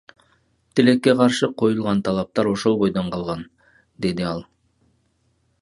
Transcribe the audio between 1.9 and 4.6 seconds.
талаптар ошол бойдон калган,— деди ал.